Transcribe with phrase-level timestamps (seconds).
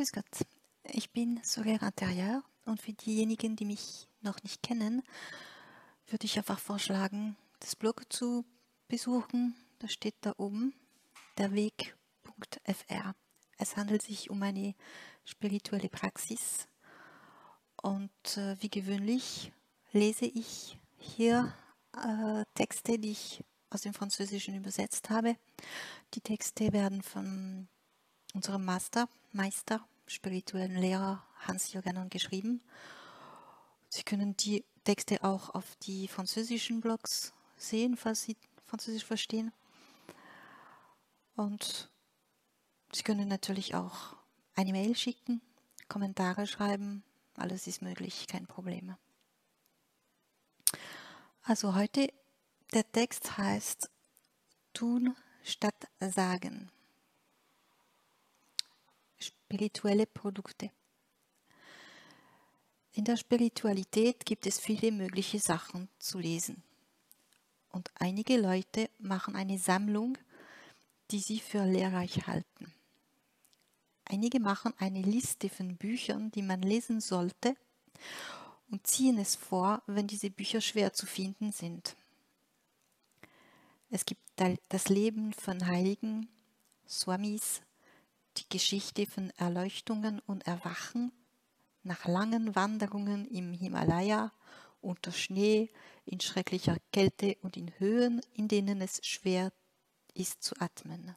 [0.00, 0.46] Grüß Gott.
[0.94, 5.02] Ich bin Soler Interieur und für diejenigen, die mich noch nicht kennen,
[6.06, 8.46] würde ich einfach vorschlagen, das Blog zu
[8.88, 9.54] besuchen.
[9.78, 10.72] Da steht da oben
[11.36, 13.14] der Weg.fr.
[13.58, 14.74] Es handelt sich um eine
[15.26, 16.66] spirituelle Praxis
[17.82, 19.52] und äh, wie gewöhnlich
[19.92, 21.52] lese ich hier
[21.94, 25.36] äh, Texte, die ich aus dem Französischen übersetzt habe.
[26.14, 27.68] Die Texte werden von
[28.32, 32.60] unserem Master, Meister, spirituellen Lehrer Hans-Jürgen geschrieben.
[33.88, 39.52] Sie können die Texte auch auf die französischen Blogs sehen, falls Sie Französisch verstehen.
[41.36, 41.90] Und
[42.92, 44.16] Sie können natürlich auch
[44.56, 45.40] eine Mail schicken,
[45.88, 47.04] Kommentare schreiben,
[47.36, 48.96] alles ist möglich, kein Problem.
[51.42, 52.12] Also heute,
[52.74, 53.88] der Text heißt
[54.72, 56.70] Tun statt Sagen.
[59.50, 60.70] Spirituelle Produkte.
[62.92, 66.62] In der Spiritualität gibt es viele mögliche Sachen zu lesen.
[67.72, 70.16] Und einige Leute machen eine Sammlung,
[71.10, 72.72] die sie für lehrreich halten.
[74.04, 77.56] Einige machen eine Liste von Büchern, die man lesen sollte
[78.70, 81.96] und ziehen es vor, wenn diese Bücher schwer zu finden sind.
[83.90, 84.22] Es gibt
[84.68, 86.28] das Leben von Heiligen,
[86.88, 87.62] Swamis,
[88.36, 91.12] die Geschichte von Erleuchtungen und Erwachen
[91.82, 94.32] nach langen Wanderungen im Himalaya,
[94.80, 95.70] unter Schnee,
[96.04, 99.52] in schrecklicher Kälte und in Höhen, in denen es schwer
[100.14, 101.16] ist zu atmen.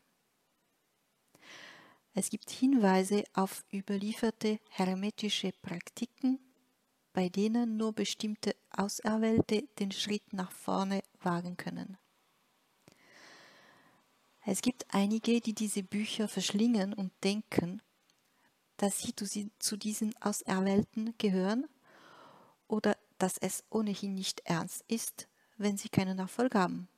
[2.14, 6.40] Es gibt Hinweise auf überlieferte hermetische Praktiken,
[7.12, 11.98] bei denen nur bestimmte Auserwählte den Schritt nach vorne wagen können.
[14.46, 17.82] Es gibt einige, die diese Bücher verschlingen und denken,
[18.78, 19.14] dass sie
[19.60, 21.66] zu diesen Auserwählten gehören
[22.68, 25.28] oder dass es ohnehin nicht ernst ist,
[25.58, 26.90] wenn sie keinen Erfolg haben.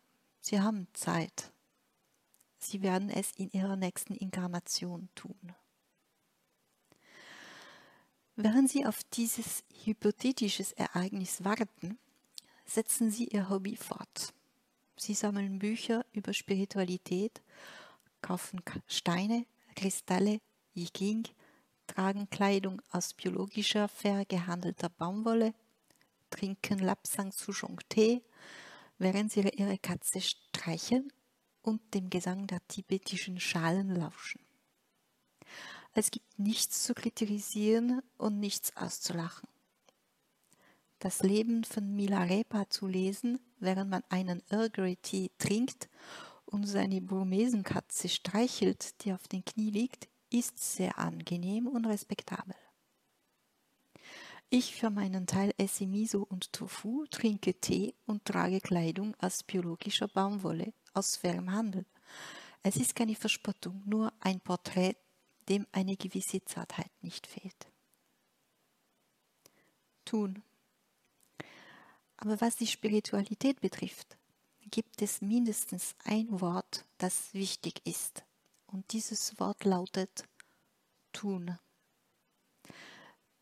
[0.42, 1.52] Sie haben Zeit.
[2.58, 5.54] Sie werden es in ihrer nächsten Inkarnation tun.
[8.38, 11.98] Während Sie auf dieses hypothetisches Ereignis warten,
[12.66, 14.35] setzen Sie Ihr Hobby fort.
[14.98, 17.42] Sie sammeln Bücher über Spiritualität,
[18.22, 19.46] kaufen Steine,
[19.76, 20.40] Kristalle,
[20.74, 21.28] Yiking,
[21.88, 25.54] tragen Kleidung aus biologischer, fair gehandelter Baumwolle,
[26.30, 28.24] trinken Lapsang Sushong Tee,
[28.98, 31.12] während sie ihre Katze streicheln
[31.62, 34.42] und dem Gesang der tibetischen Schalen lauschen.
[35.94, 39.48] Es gibt nichts zu kritisieren und nichts auszulachen.
[41.00, 45.90] Das Leben von Milarepa zu lesen, während man einen Earl Grey Tee trinkt
[46.46, 52.56] und seine Burmesenkatze streichelt, die auf den Knie liegt, ist sehr angenehm und respektabel.
[54.50, 60.08] Ich für meinen Teil esse Miso und Tofu, trinke Tee und trage Kleidung aus biologischer
[60.08, 61.86] Baumwolle aus fairem Handel.
[62.64, 64.96] Es ist keine Verspottung, nur ein Porträt,
[65.50, 67.68] dem eine gewisse Zartheit nicht fehlt.
[70.06, 70.44] Tun.
[72.18, 74.18] Aber was die Spiritualität betrifft,
[74.72, 78.24] gibt es mindestens ein Wort, das wichtig ist.
[78.68, 80.26] Und dieses Wort lautet
[81.14, 81.58] tun.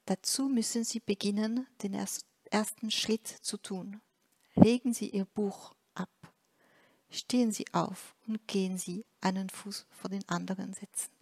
[0.05, 4.01] Dazu müssen Sie beginnen, den ersten Schritt zu tun.
[4.55, 6.09] Legen Sie Ihr Buch ab.
[7.09, 11.13] Stehen Sie auf und gehen Sie einen Fuß vor den anderen setzend.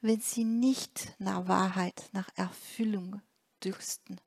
[0.00, 3.22] Wenn Sie nicht nach Wahrheit, nach Erfüllung
[3.64, 4.20] dürsten,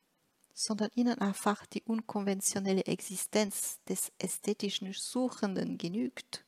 [0.55, 6.45] sondern Ihnen einfach die unkonventionelle Existenz des ästhetischen Suchenden genügt,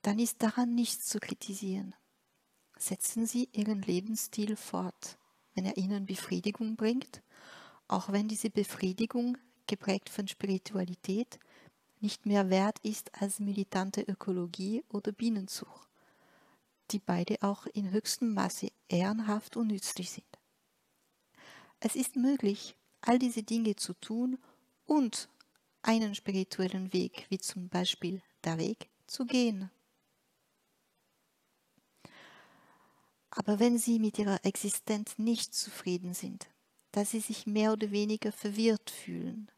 [0.00, 1.94] dann ist daran nichts zu kritisieren.
[2.78, 5.18] Setzen Sie Ihren Lebensstil fort,
[5.54, 7.22] wenn er Ihnen Befriedigung bringt,
[7.86, 9.36] auch wenn diese Befriedigung,
[9.66, 11.38] geprägt von Spiritualität,
[12.00, 15.88] nicht mehr wert ist als militante Ökologie oder Bienenzucht,
[16.90, 20.26] die beide auch in höchstem Maße ehrenhaft und nützlich sind.
[21.78, 24.38] Es ist möglich, all diese Dinge zu tun
[24.86, 25.28] und
[25.82, 29.70] einen spirituellen Weg, wie zum Beispiel der Weg, zu gehen.
[33.30, 36.48] Aber wenn sie mit ihrer Existenz nicht zufrieden sind,
[36.92, 39.50] dass sie sich mehr oder weniger verwirrt fühlen,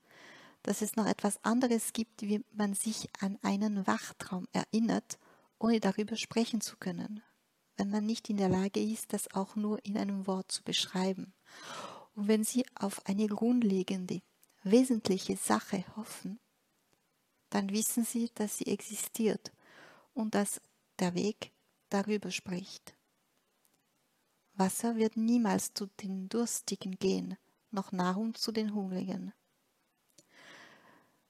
[0.63, 5.19] dass es noch etwas anderes gibt, wie man sich an einen Wachtraum erinnert,
[5.59, 7.23] ohne darüber sprechen zu können,
[7.77, 11.35] wenn man nicht in der Lage ist, das auch nur in einem Wort zu beschreiben.
[12.15, 14.23] Und wenn sie auf eine grundlegende,
[14.63, 16.39] wesentliche Sache hoffen,
[17.51, 19.53] dann wissen sie, dass sie existiert
[20.15, 20.61] und dass
[20.99, 21.53] der Weg
[21.89, 22.95] darüber spricht.
[24.55, 27.37] Wasser wird niemals zu den Durstigen gehen,
[27.71, 29.33] noch Nahrung zu den Hungrigen.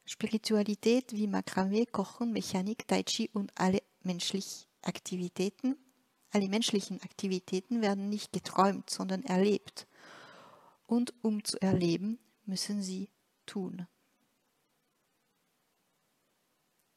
[0.05, 5.77] Spiritualität wie Makramee, Kochen, Mechanik, Tai Chi und alle menschlichen Aktivitäten,
[6.31, 9.87] alle menschlichen Aktivitäten werden nicht geträumt, sondern erlebt.
[10.95, 13.11] Und um zu erleben, müssen sie
[13.47, 13.89] tun.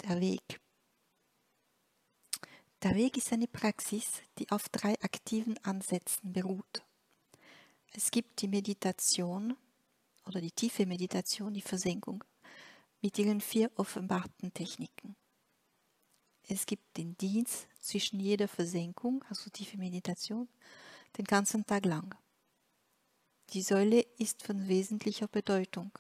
[0.04, 0.62] Der Weg.
[2.84, 6.86] Der Weg ist eine Praxis, die auf drei aktiven Ansätzen beruht.
[7.92, 9.58] Es gibt die Meditation
[10.28, 12.24] oder die tiefe Meditation, die Versenkung
[13.02, 15.16] mit ihren vier offenbarten Techniken.
[16.44, 20.48] Es gibt den Dienst zwischen jeder Versenkung, also tiefe Meditation,
[21.18, 22.16] den ganzen Tag lang.
[23.52, 25.92] Die Säule ist von wesentlicher Bedeutung.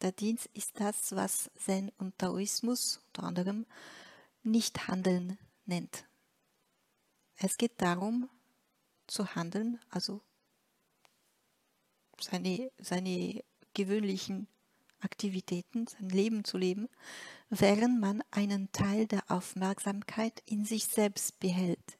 [0.00, 3.66] Der Dienst ist das, was Zen und Taoismus unter anderem
[4.42, 5.36] nicht Handeln
[5.66, 6.06] nennt.
[7.36, 8.30] Es geht darum,
[9.06, 10.22] zu handeln, also
[12.18, 13.44] seine, seine
[13.74, 14.48] gewöhnlichen
[15.00, 16.88] Aktivitäten, sein Leben zu leben,
[17.50, 21.98] während man einen Teil der Aufmerksamkeit in sich selbst behält,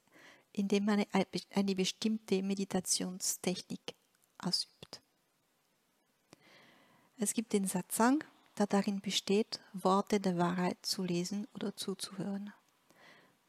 [0.51, 3.98] indem man eine, eine bestimmte Meditationstechnik
[4.39, 5.01] ausübt.
[7.17, 8.23] Es gibt den Satsang,
[8.57, 12.53] der darin besteht, Worte der Wahrheit zu lesen oder zuzuhören.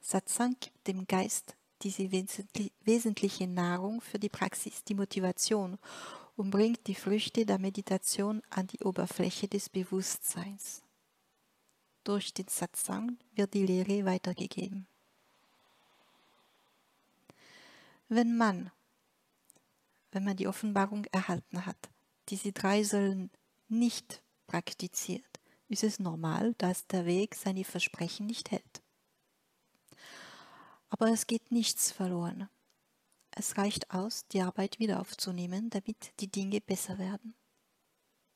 [0.00, 5.78] Satsang gibt dem Geist diese wesentliche Nahrung für die Praxis, die Motivation
[6.37, 10.82] und bringt die Früchte der Meditation an die Oberfläche des Bewusstseins.
[12.04, 14.87] Durch den Satsang wird die Lehre weitergegeben.
[18.08, 18.70] Wenn man,
[20.12, 21.91] wenn man die Offenbarung erhalten hat,
[22.29, 23.31] diese drei Säulen
[23.69, 28.83] nicht praktiziert, ist es normal, dass der Weg seine Versprechen nicht hält.
[30.89, 32.49] Aber es geht nichts verloren.
[33.31, 37.35] Es reicht aus, die Arbeit wieder aufzunehmen, damit die Dinge besser werden.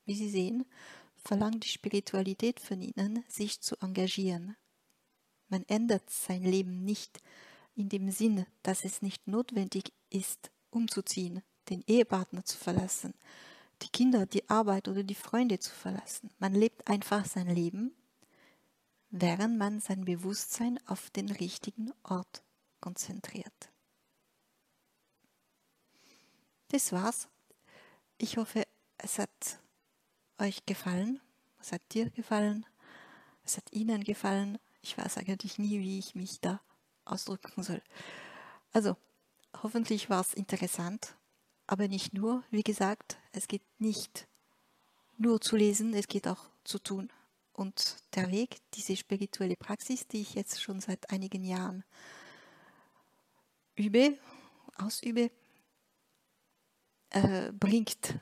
[0.05, 0.65] Wie Sie sehen,
[1.17, 4.55] verlangt die Spiritualität von Ihnen, sich zu engagieren.
[5.49, 7.19] Man ändert sein Leben nicht
[7.75, 13.13] in dem Sinn, dass es nicht notwendig ist, umzuziehen, den Ehepartner zu verlassen,
[13.81, 16.29] die Kinder, die Arbeit oder die Freunde zu verlassen.
[16.39, 17.93] Man lebt einfach sein Leben,
[19.09, 22.43] während man sein Bewusstsein auf den richtigen Ort
[22.79, 23.69] konzentriert.
[26.69, 27.27] Das war's.
[28.17, 28.65] Ich hoffe,
[28.97, 29.59] es hat
[30.37, 31.21] euch gefallen.
[31.59, 32.65] Es hat dir gefallen.
[33.43, 34.57] Es hat Ihnen gefallen.
[34.81, 36.61] Ich weiß eigentlich nie, wie ich mich da
[37.05, 37.81] ausdrücken soll.
[38.71, 38.97] Also,
[39.63, 41.15] hoffentlich war es interessant,
[41.67, 42.43] aber nicht nur.
[42.49, 44.27] Wie gesagt, es geht nicht
[45.17, 47.11] nur zu lesen, es geht auch zu tun.
[47.53, 51.85] Und der Weg, diese spirituelle Praxis, die ich jetzt schon seit einigen Jahren
[53.75, 54.17] übe,
[54.77, 55.31] ausübe,
[57.11, 58.19] äh, bringt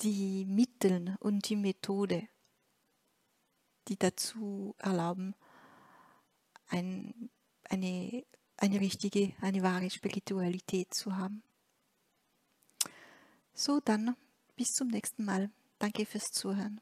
[0.00, 2.28] die Mittel und die Methode,
[3.88, 5.34] die dazu erlauben,
[6.68, 7.30] ein,
[7.64, 8.24] eine,
[8.58, 11.42] eine richtige, eine wahre Spiritualität zu haben.
[13.58, 14.14] So, dann
[14.54, 15.50] bis zum nächsten Mal.
[15.80, 16.80] Danke fürs Zuhören.